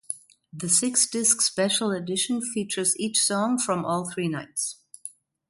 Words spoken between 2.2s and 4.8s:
features each song from all three nights.